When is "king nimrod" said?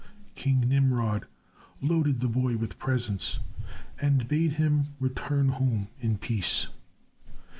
0.33-1.27